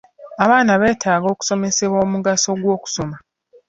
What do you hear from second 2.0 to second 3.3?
omugaso gw'okusoma.